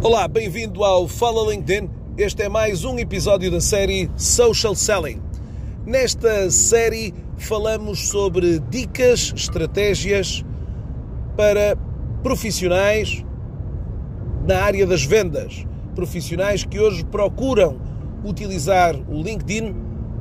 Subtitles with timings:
[0.00, 1.90] Olá, bem-vindo ao Fala LinkedIn.
[2.16, 5.20] Este é mais um episódio da série Social Selling.
[5.84, 10.44] Nesta série falamos sobre dicas, estratégias
[11.36, 11.76] para
[12.22, 13.24] profissionais
[14.46, 15.66] na área das vendas.
[15.96, 17.80] Profissionais que hoje procuram
[18.22, 19.74] utilizar o LinkedIn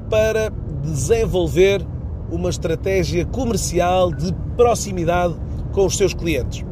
[0.10, 0.50] para
[0.82, 1.86] desenvolver
[2.30, 5.36] uma estratégia comercial de proximidade
[5.72, 6.66] com os seus clientes.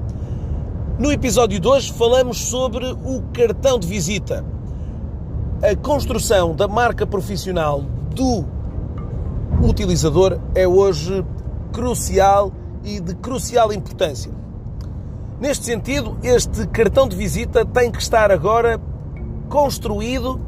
[1.00, 4.46] No episódio de hoje falamos sobre o cartão de visita.
[5.62, 7.82] A construção da marca profissional
[8.14, 8.46] do
[9.62, 11.26] utilizador é hoje
[11.72, 12.52] crucial
[12.84, 14.32] e de crucial importância.
[15.40, 18.80] Neste sentido, este cartão de visita tem que estar agora
[19.50, 20.40] construído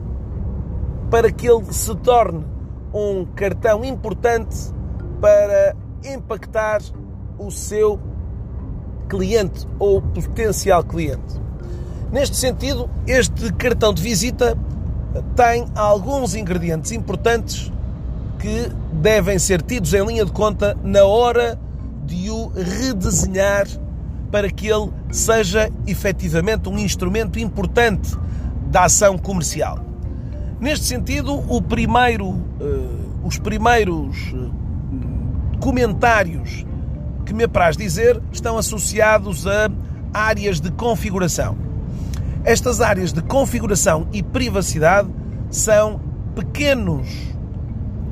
[1.09, 2.45] para que ele se torne
[2.93, 4.74] um cartão importante
[5.25, 6.83] para impactar
[7.39, 7.99] o seu
[9.09, 11.41] cliente ou potencial cliente.
[12.11, 14.55] Neste sentido, este cartão de visita
[15.35, 17.71] tem alguns ingredientes importantes
[18.37, 21.59] que devem ser tidos em linha de conta na hora
[22.05, 23.65] de o redesenhar
[24.31, 28.15] para que ele seja efetivamente um instrumento importante
[28.67, 29.79] da ação comercial.
[30.59, 32.39] Neste sentido, primeiro,
[33.23, 34.35] os primeiros
[35.55, 36.65] comentários
[37.25, 39.69] que me apraz dizer estão associados a
[40.13, 41.57] áreas de configuração.
[42.43, 45.09] Estas áreas de configuração e privacidade
[45.49, 45.99] são
[46.35, 47.07] pequenos,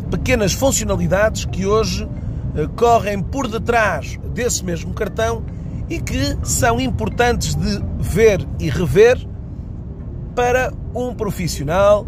[0.09, 2.08] pequenas funcionalidades que hoje
[2.55, 5.44] eh, correm por detrás desse mesmo cartão
[5.89, 9.17] e que são importantes de ver e rever
[10.36, 12.08] para um profissional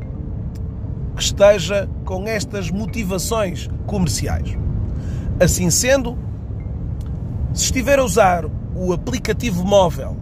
[1.16, 4.58] que esteja com estas motivações comerciais.
[5.40, 6.18] Assim sendo,
[7.54, 10.16] se estiver a usar o aplicativo móvel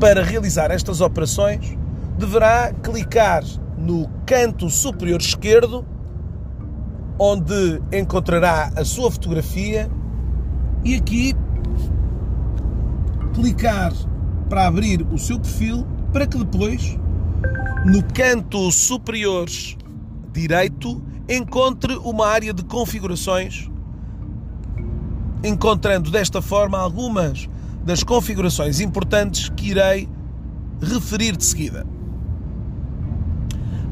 [0.00, 1.76] para realizar estas operações,
[2.18, 3.44] deverá clicar
[3.76, 5.84] no canto superior esquerdo,
[7.18, 9.90] onde encontrará a sua fotografia,
[10.82, 11.34] e aqui
[13.34, 13.92] clicar
[14.48, 16.98] para abrir o seu perfil, para que depois,
[17.84, 19.46] no canto superior
[20.32, 23.68] direito, encontre uma área de configurações
[25.44, 27.48] encontrando desta forma algumas
[27.84, 30.08] das configurações importantes que irei
[30.80, 31.86] referir de seguida.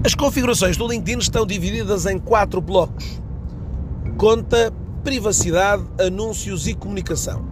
[0.05, 3.21] As configurações do LinkedIn estão divididas em quatro blocos:
[4.17, 4.73] conta,
[5.03, 7.45] privacidade, anúncios e comunicação.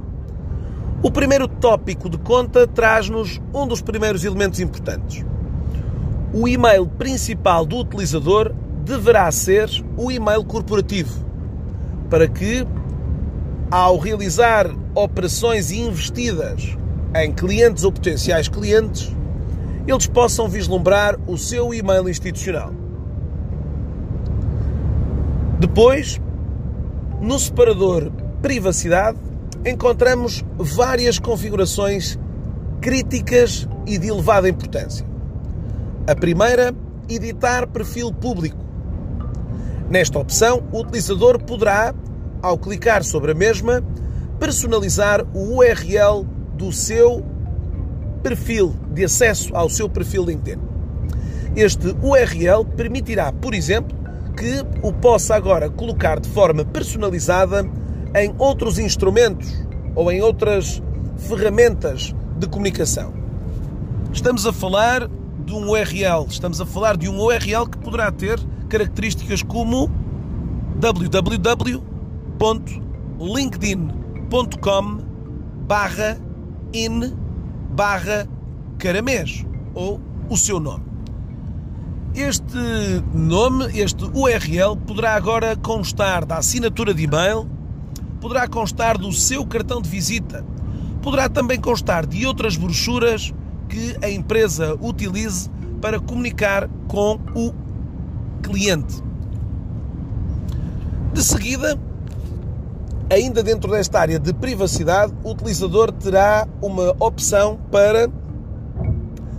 [1.03, 5.25] O primeiro tópico de conta traz-nos um dos primeiros elementos importantes.
[6.33, 8.55] O e-mail principal do utilizador
[8.85, 11.25] deverá ser o e-mail corporativo,
[12.11, 12.67] para que
[13.71, 16.77] ao realizar operações investidas
[17.15, 19.15] em clientes ou potenciais clientes,
[19.87, 22.73] eles possam vislumbrar o seu e-mail institucional.
[25.59, 26.21] Depois,
[27.21, 28.11] no separador
[28.43, 29.19] Privacidade,
[29.65, 32.19] encontramos várias configurações
[32.81, 35.07] críticas e de elevada importância.
[36.09, 36.75] A primeira,
[37.09, 38.72] editar perfil público.
[39.91, 41.95] Nesta opção, o utilizador poderá
[42.43, 43.83] ao clicar sobre a mesma,
[44.39, 47.25] personalizar o URL do seu
[48.23, 50.61] perfil, de acesso ao seu perfil LinkedIn.
[51.55, 53.97] Este URL permitirá, por exemplo,
[54.37, 57.69] que o possa agora colocar de forma personalizada
[58.15, 59.65] em outros instrumentos
[59.95, 60.83] ou em outras
[61.17, 63.13] ferramentas de comunicação.
[64.13, 65.09] Estamos a falar
[65.45, 68.39] de um URL, estamos a falar de um URL que poderá ter
[68.73, 69.91] características como
[70.81, 71.93] www
[72.43, 74.99] www.linkedin.com
[75.69, 76.19] barra
[76.75, 77.15] in
[77.71, 78.27] barra
[78.79, 80.83] caramês ou o seu nome.
[82.15, 82.59] Este
[83.15, 87.49] nome, este URL, poderá agora constar da assinatura de e-mail,
[88.21, 90.45] poderá constar do seu cartão de visita,
[91.01, 93.33] poderá também constar de outras brochuras
[93.69, 95.49] que a empresa utilize
[95.81, 97.55] para comunicar com o
[98.43, 99.03] cliente.
[101.13, 101.79] De seguida,
[103.13, 108.09] Ainda dentro desta área de privacidade, o utilizador terá uma opção para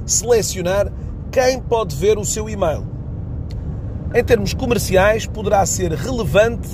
[0.06, 0.94] selecionar
[1.32, 2.86] quem pode ver o seu e-mail.
[4.14, 6.70] Em termos comerciais, poderá ser relevante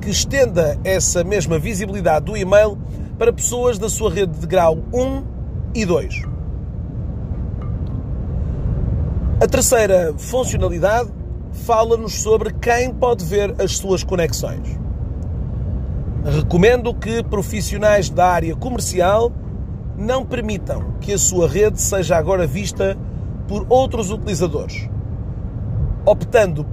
[0.00, 2.78] que estenda essa mesma visibilidade do e-mail
[3.18, 5.24] para pessoas da sua rede de grau 1
[5.74, 6.35] e 2.
[9.38, 11.10] A terceira funcionalidade
[11.66, 14.78] fala-nos sobre quem pode ver as suas conexões.
[16.24, 19.30] Recomendo que profissionais da área comercial
[19.98, 22.96] não permitam que a sua rede seja agora vista
[23.46, 24.88] por outros utilizadores,
[26.06, 26.66] optando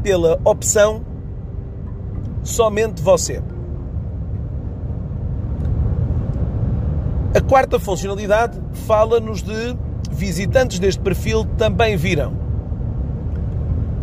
[0.00, 1.04] pela opção
[2.44, 3.42] somente você.
[7.34, 9.76] A quarta funcionalidade fala-nos de
[10.14, 12.32] visitantes deste perfil também viram.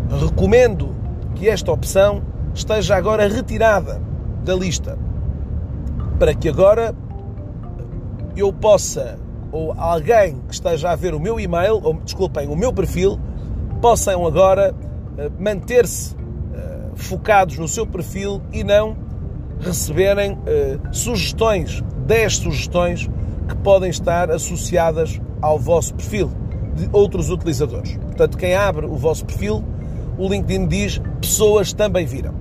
[0.10, 0.96] Recomendo
[1.36, 2.22] que esta opção
[2.54, 4.02] esteja agora retirada
[4.44, 4.98] da lista
[6.20, 6.94] para que agora
[8.36, 9.18] eu possa
[9.52, 13.20] ou alguém que esteja a ver o meu e-mail, ou desculpem, o meu perfil,
[13.82, 14.74] possam agora
[15.18, 16.16] eh, manter-se
[16.54, 18.96] eh, focados no seu perfil e não
[19.60, 23.10] receberem eh, sugestões, 10 sugestões
[23.52, 26.32] que podem estar associadas ao vosso perfil
[26.76, 27.98] de outros utilizadores.
[27.98, 29.64] Portanto, quem abre o vosso perfil,
[30.18, 32.34] o LinkedIn diz pessoas também viram.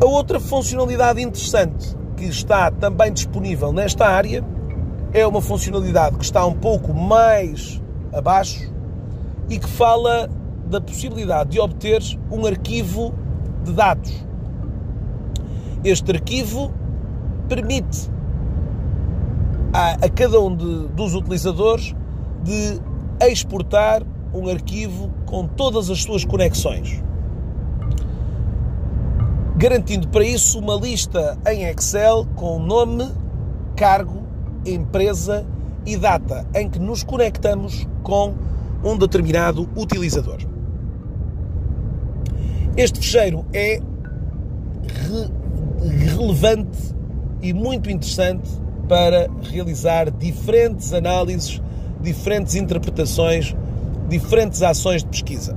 [0.00, 4.44] A outra funcionalidade interessante que está também disponível nesta área
[5.12, 7.82] é uma funcionalidade que está um pouco mais
[8.12, 8.72] abaixo
[9.48, 10.28] e que fala
[10.66, 13.14] da possibilidade de obter um arquivo
[13.64, 14.26] de dados.
[15.82, 16.72] Este arquivo
[17.48, 18.10] permite
[19.72, 21.94] a, a cada um de, dos utilizadores
[22.42, 22.80] de
[23.20, 24.02] exportar
[24.32, 27.02] um arquivo com todas as suas conexões
[29.56, 33.10] garantindo para isso uma lista em Excel com nome,
[33.74, 34.22] cargo,
[34.66, 35.46] empresa
[35.86, 38.34] e data em que nos conectamos com
[38.84, 40.38] um determinado utilizador.
[42.76, 43.80] Este fecheiro é
[44.86, 45.36] re
[46.04, 46.94] relevante
[47.42, 48.48] e muito interessante
[48.88, 51.60] para realizar diferentes análises,
[52.00, 53.54] diferentes interpretações,
[54.08, 55.56] diferentes ações de pesquisa.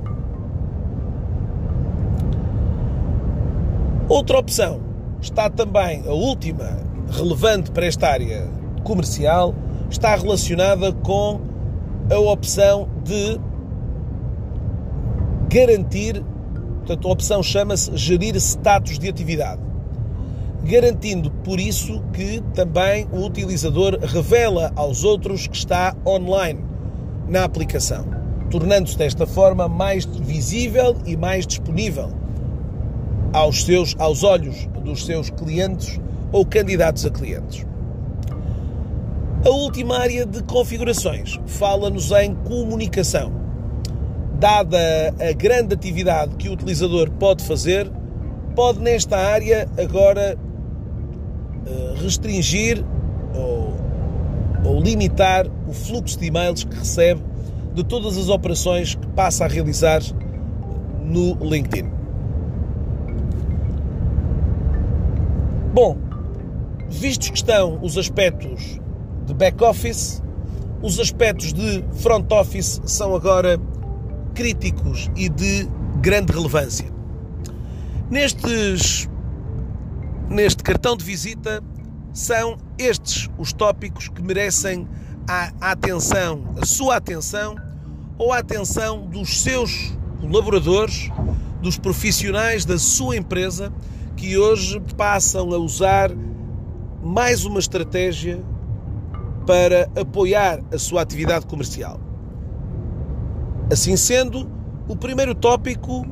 [4.08, 4.80] Outra opção
[5.20, 6.78] está também, a última
[7.10, 8.48] relevante para esta área
[8.82, 9.54] comercial,
[9.88, 11.40] está relacionada com
[12.10, 13.40] a opção de
[15.48, 16.24] garantir,
[16.78, 19.60] portanto, a opção chama-se gerir status de atividade,
[20.64, 26.60] garantindo por isso que também o utilizador revela aos outros que está online
[27.28, 28.04] na aplicação,
[28.50, 32.10] tornando-se desta forma mais visível e mais disponível
[33.32, 36.00] aos, seus, aos olhos dos seus clientes
[36.32, 37.64] ou candidatos a clientes.
[39.44, 43.32] A última área de configurações fala-nos em comunicação.
[44.38, 44.78] Dada
[45.18, 47.90] a grande atividade que o utilizador pode fazer,
[48.54, 50.36] pode nesta área agora
[52.02, 52.84] restringir
[53.34, 53.74] ou,
[54.64, 57.22] ou limitar o fluxo de e-mails que recebe
[57.74, 60.00] de todas as operações que passa a realizar
[61.04, 61.90] no LinkedIn.
[65.72, 65.96] Bom,
[66.88, 68.80] vistos que estão os aspectos
[69.26, 70.22] de back-office,
[70.82, 73.58] os aspectos de front-office são agora
[74.34, 75.68] críticos e de
[76.00, 76.86] grande relevância.
[78.10, 79.08] Nestes,
[80.30, 81.62] neste cartão de visita,
[82.12, 84.88] são estes os tópicos que merecem
[85.28, 87.56] a atenção, a sua atenção
[88.16, 91.10] ou a atenção dos seus colaboradores,
[91.60, 93.72] dos profissionais da sua empresa
[94.16, 96.10] que hoje passam a usar
[97.02, 98.42] mais uma estratégia
[99.46, 102.00] para apoiar a sua atividade comercial.
[103.70, 104.50] Assim sendo,
[104.88, 106.06] o primeiro tópico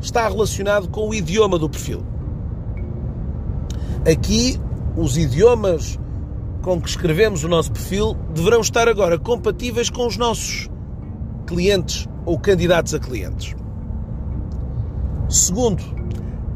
[0.00, 2.13] está relacionado com o idioma do perfil.
[4.10, 4.60] Aqui,
[4.96, 5.98] os idiomas
[6.60, 10.68] com que escrevemos o nosso perfil deverão estar agora compatíveis com os nossos
[11.46, 13.54] clientes ou candidatos a clientes.
[15.28, 15.82] Segundo,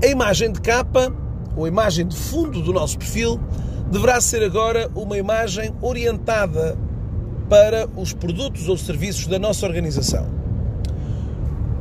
[0.02, 1.10] a imagem de capa,
[1.56, 3.40] ou a imagem de fundo do nosso perfil,
[3.90, 6.78] deverá ser agora uma imagem orientada
[7.48, 10.28] para os produtos ou serviços da nossa organização.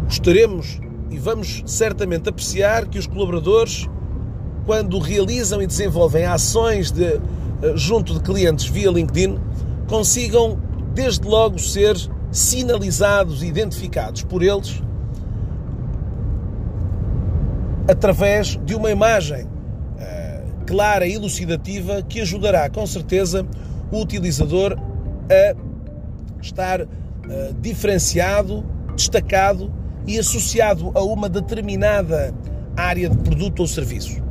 [0.06, 3.86] Gostaremos e vamos certamente apreciar que os colaboradores,
[4.68, 7.22] quando realizam e desenvolvem ações de, eh,
[7.76, 9.40] junto de clientes via LinkedIn,
[9.88, 10.60] consigam
[10.94, 11.96] desde logo ser
[12.30, 14.84] sinalizados e identificados por eles
[17.90, 23.48] através de uma imagem uh, clara e elucidativa que ajudará com certeza
[23.90, 24.78] o utilizador
[25.32, 25.56] a
[26.42, 26.88] estar uh,
[27.62, 29.72] diferenciado, destacado
[30.06, 32.34] e associado a uma determinada
[32.76, 34.27] área de produto ou serviço.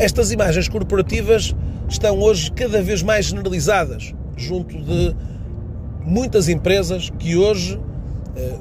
[0.00, 1.56] Estas imagens corporativas
[1.88, 5.12] estão hoje cada vez mais generalizadas junto de
[6.04, 7.80] muitas empresas que hoje uh,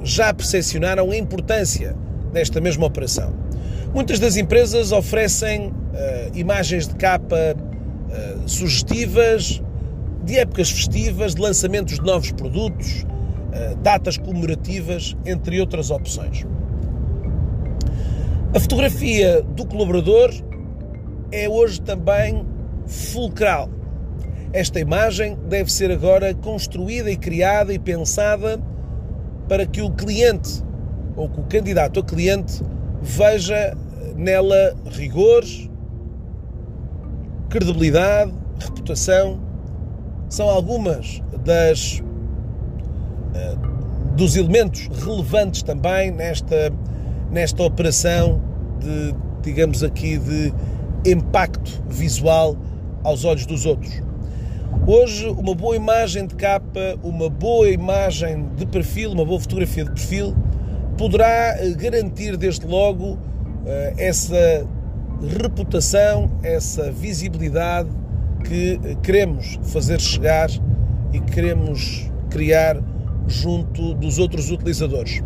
[0.03, 1.95] já percepcionaram a importância
[2.33, 3.35] desta mesma operação.
[3.93, 5.71] Muitas das empresas oferecem uh,
[6.35, 9.61] imagens de capa uh, sugestivas,
[10.23, 16.47] de épocas festivas, de lançamentos de novos produtos, uh, datas comemorativas, entre outras opções.
[18.55, 20.31] A fotografia do colaborador
[21.31, 22.45] é hoje também
[22.85, 23.69] fulcral.
[24.53, 28.59] Esta imagem deve ser agora construída e criada e pensada
[29.47, 30.63] para que o cliente
[31.15, 32.63] ou que o candidato a cliente
[33.01, 33.75] veja
[34.15, 35.43] nela rigor,
[37.49, 39.39] credibilidade, reputação.
[40.29, 42.01] São algumas das
[43.33, 43.55] eh,
[44.15, 46.71] dos elementos relevantes também nesta
[47.31, 48.41] nesta operação
[48.79, 50.51] de digamos aqui de
[51.11, 52.57] impacto visual
[53.03, 54.01] aos olhos dos outros.
[54.85, 59.91] Hoje, uma boa imagem de capa, uma boa imagem de perfil, uma boa fotografia de
[59.91, 60.35] perfil,
[60.97, 63.17] poderá eh, garantir desde logo
[63.65, 64.67] eh, essa
[65.37, 67.89] reputação, essa visibilidade
[68.43, 70.49] que eh, queremos fazer chegar
[71.13, 72.77] e queremos criar
[73.27, 75.21] junto dos outros utilizadores.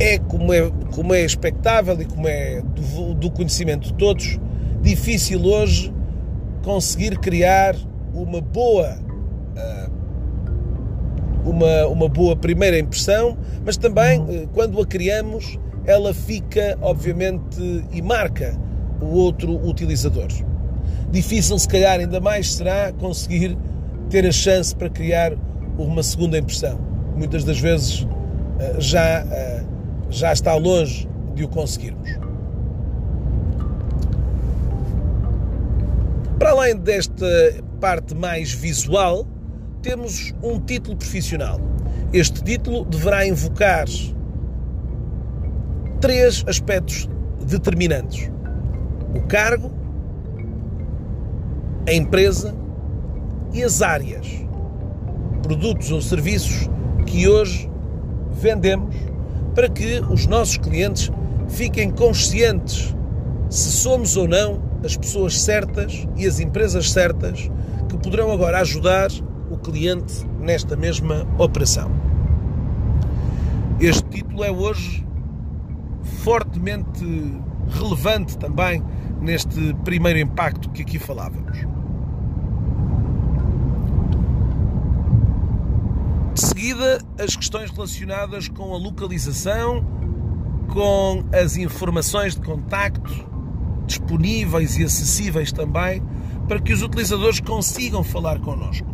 [0.00, 4.40] É como é, como é expectável e como é do, do conhecimento de todos,
[4.80, 5.92] difícil hoje
[6.62, 7.76] conseguir criar
[8.14, 8.98] uma boa
[9.56, 9.90] ah,
[11.44, 18.02] uma, uma boa primeira impressão, mas também eh, quando a criamos ela fica obviamente e
[18.02, 18.56] marca
[19.00, 20.28] o outro utilizador.
[21.10, 23.56] Difícil se calhar ainda mais será conseguir
[24.08, 25.32] ter a chance para criar
[25.78, 26.78] uma segunda impressão.
[27.16, 28.06] Muitas das vezes
[28.58, 29.59] eh, já, eh,
[30.10, 32.10] já está longe de o conseguirmos.
[36.38, 37.26] Para além desta
[37.80, 39.26] parte mais visual,
[39.82, 41.60] temos um título profissional.
[42.12, 43.86] Este título deverá invocar
[46.00, 47.08] três aspectos
[47.46, 48.30] determinantes:
[49.14, 49.70] o cargo,
[51.86, 52.54] a empresa
[53.52, 54.26] e as áreas,
[55.42, 56.68] produtos ou serviços
[57.06, 57.70] que hoje
[58.32, 59.09] vendemos
[59.54, 61.10] para que os nossos clientes
[61.48, 62.94] fiquem conscientes
[63.48, 67.50] se somos ou não as pessoas certas e as empresas certas
[67.88, 69.10] que poderão agora ajudar
[69.50, 71.90] o cliente nesta mesma operação.
[73.80, 75.04] Este título é hoje
[76.22, 77.04] fortemente
[77.70, 78.82] relevante também
[79.20, 81.79] neste primeiro impacto que aqui falávamos.
[86.60, 89.82] Seguida, as questões relacionadas com a localização,
[90.68, 93.26] com as informações de contacto,
[93.86, 96.02] disponíveis e acessíveis também
[96.46, 98.86] para que os utilizadores consigam falar connosco.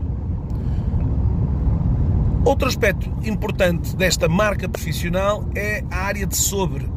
[2.44, 6.88] Outro aspecto importante desta marca profissional é a área de sobre,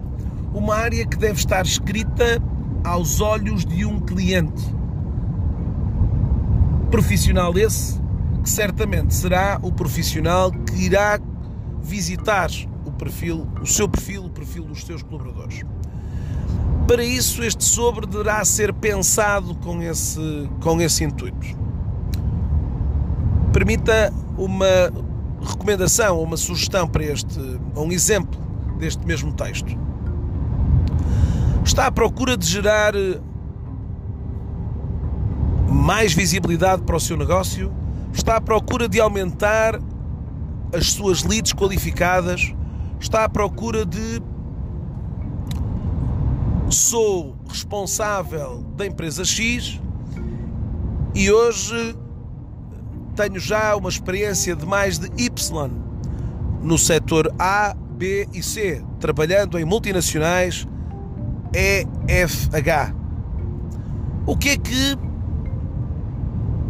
[0.54, 2.40] uma área que deve estar escrita
[2.84, 4.64] aos olhos de um cliente.
[6.92, 7.99] Profissional esse
[8.50, 11.20] certamente será o profissional que irá
[11.82, 12.50] visitar
[12.86, 15.63] o perfil, o seu perfil, o perfil dos seus colaboradores.
[16.88, 21.58] Para isso, este sobre deverá ser pensado com esse, com esse intuito.
[23.53, 24.91] Permita uma
[25.41, 27.39] recomendação, uma sugestão para este,
[27.75, 28.39] um exemplo
[28.79, 29.77] deste mesmo texto.
[31.63, 32.94] Está à procura de gerar
[35.70, 37.78] mais visibilidade para o seu negócio?
[38.20, 39.80] Está à procura de aumentar
[40.76, 42.54] as suas leads qualificadas?
[43.00, 44.22] Está à procura de
[46.70, 49.80] sou responsável da empresa X
[51.16, 51.96] e hoje
[53.16, 55.72] tenho já uma experiência de mais de Y
[56.62, 60.68] no setor A, B e C, trabalhando em multinacionais
[61.54, 62.94] EFH.
[64.26, 65.09] O que é que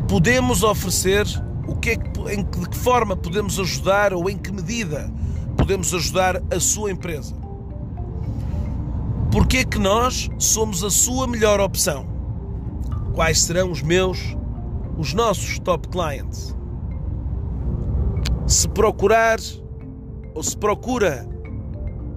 [0.09, 1.25] podemos oferecer?
[1.67, 5.09] O que é que, em que forma podemos ajudar ou em que medida
[5.55, 7.35] podemos ajudar a sua empresa?
[9.31, 12.07] Porque é que nós somos a sua melhor opção?
[13.13, 14.35] Quais serão os meus,
[14.97, 16.55] os nossos top clients?
[18.47, 19.37] Se procurar,
[20.33, 21.29] ou se procura,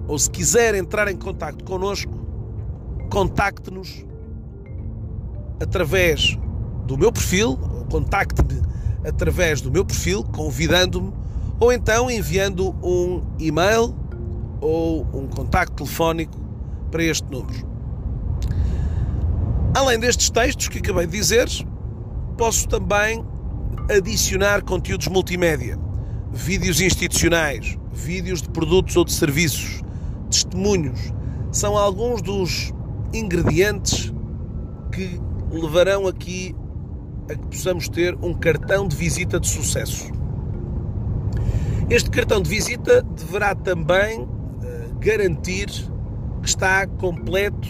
[0.08, 2.14] ou se quiser entrar em contato connosco,
[3.10, 4.06] contacte-nos
[5.60, 6.38] através
[6.86, 7.58] do meu perfil,
[7.92, 8.62] contacte-me
[9.06, 11.12] através do meu perfil, convidando-me,
[11.60, 13.94] ou então enviando um e-mail
[14.62, 16.40] ou um contacto telefónico
[16.90, 17.70] para este número.
[19.74, 21.46] Além destes textos que acabei de dizer,
[22.38, 23.22] posso também
[23.94, 25.78] adicionar conteúdos multimédia,
[26.32, 29.82] vídeos institucionais, vídeos de produtos ou de serviços,
[30.30, 31.12] testemunhos
[31.50, 32.72] são alguns dos
[33.12, 34.12] ingredientes
[34.90, 35.20] que
[35.50, 36.54] levarão aqui
[37.32, 40.10] a que possamos ter um cartão de visita de sucesso.
[41.90, 44.28] Este cartão de visita deverá também uh,
[44.98, 45.68] garantir
[46.40, 47.68] que está completo,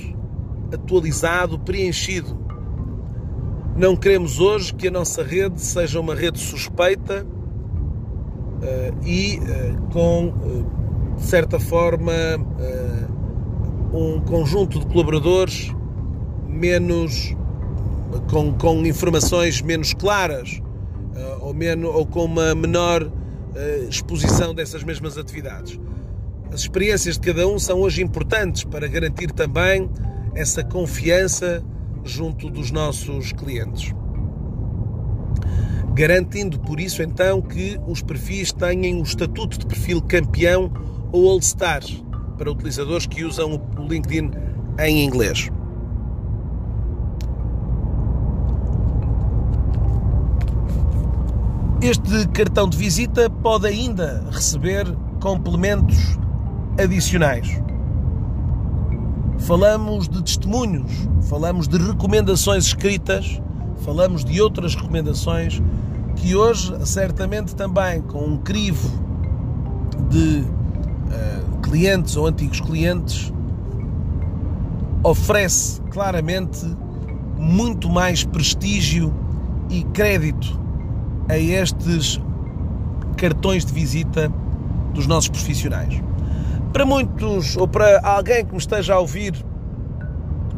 [0.73, 2.41] atualizado, preenchido.
[3.77, 10.33] Não queremos hoje que a nossa rede seja uma rede suspeita uh, e uh, com,
[11.17, 12.13] de certa forma,
[13.93, 15.75] um conjunto de colaboradores
[16.49, 17.37] menos
[18.31, 20.61] com, com informações menos claras
[21.15, 25.79] uh, ou, menos, ou com uma menor uh, exposição dessas mesmas atividades.
[26.53, 29.89] As experiências de cada um são hoje importantes para garantir também
[30.35, 31.65] essa confiança
[32.05, 33.95] junto dos nossos clientes.
[35.95, 40.71] Garantindo por isso então que os perfis tenham o estatuto de perfil campeão
[41.13, 41.83] ou All-Star
[42.37, 44.31] para utilizadores que usam o LinkedIn
[44.79, 45.51] em inglês.
[51.83, 54.87] Este cartão de visita pode ainda receber
[55.21, 56.17] complementos
[56.81, 57.61] adicionais.
[59.41, 63.43] Falamos de testemunhos, falamos de recomendações escritas,
[63.79, 65.61] falamos de outras recomendações
[66.15, 68.89] que hoje, certamente também com um crivo
[70.09, 73.33] de uh, clientes ou antigos clientes,
[75.03, 76.65] oferece claramente
[77.37, 79.13] muito mais prestígio
[79.69, 80.62] e crédito
[81.29, 82.21] a estes
[83.17, 84.33] cartões de visita
[84.93, 86.03] dos nossos profissionais.
[86.73, 89.35] Para muitos, ou para alguém que me esteja a ouvir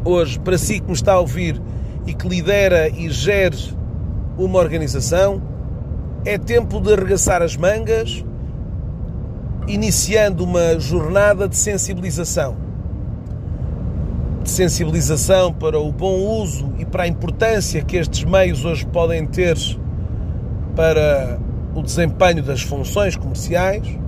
[0.04, 1.60] hoje, para si que me está a ouvir
[2.06, 3.74] e que lidera e gere
[4.38, 5.42] uma organização,
[6.24, 8.24] é tempo de arregaçar as mangas,
[9.66, 12.56] iniciando uma jornada de sensibilização.
[14.42, 19.26] De sensibilização para o bom uso e para a importância que estes meios hoje podem
[19.26, 19.56] ter
[20.74, 21.38] para
[21.74, 23.98] o desempenho das funções comerciais,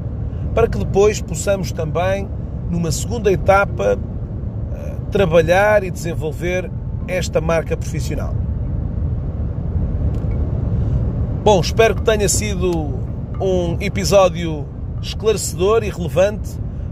[0.55, 2.29] para que depois possamos também,
[2.71, 3.99] numa segunda etapa,
[4.75, 6.71] eh, trabalhar e desenvolver
[7.09, 8.35] esta marca profissional.
[11.45, 12.95] Bom, espero que tenha sido
[13.41, 14.67] um episódio
[15.01, 16.51] esclarecedor e relevante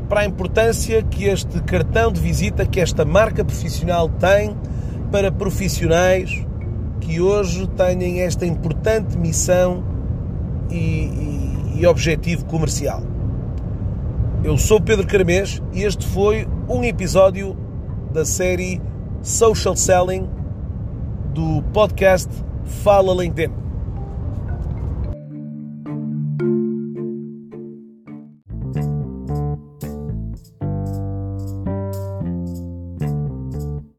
[0.08, 4.56] para a importância que este cartão de visita, que esta marca profissional tem
[5.10, 6.44] para profissionais
[7.04, 9.84] que hoje têm esta importante missão
[10.70, 10.76] e,
[11.76, 13.02] e, e objetivo comercial.
[14.42, 17.56] Eu sou Pedro Caramês e este foi um episódio
[18.12, 18.80] da série
[19.22, 20.28] Social Selling
[21.34, 22.30] do podcast
[22.82, 23.63] Fala LinkedIn.